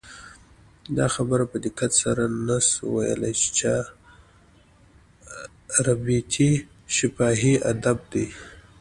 دا 0.97 1.05
خبره 1.15 1.43
په 1.51 1.57
دقت 1.65 1.91
سره 2.03 2.23
نه 2.47 2.57
سو 2.69 2.83
ویلي، 2.93 3.33
چي 3.57 3.75
چاربیتې 5.77 6.51
شفاهي 6.95 7.53
ادب 7.71 7.97
دئ. 8.11 8.27